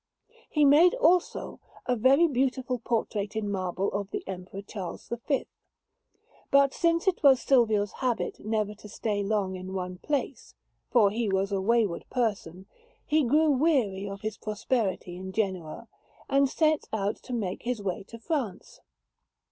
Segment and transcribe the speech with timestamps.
[0.49, 5.45] He made, also, a very beautiful portrait in marble of the Emperor Charles V.
[6.49, 10.55] But since it was Silvio's habit never to stay long in one place
[10.89, 12.65] for he was a wayward person
[13.05, 15.87] he grew weary of his prosperity in Genoa,
[16.27, 18.79] and set out to make his way to France.